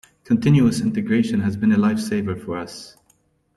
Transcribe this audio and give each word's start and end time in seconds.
Continuous 0.23 0.81
Integration 0.81 1.41
has 1.41 1.55
been 1.55 1.71
a 1.73 1.77
lifesaver 1.77 2.43
for 2.43 2.57
us. 2.57 2.97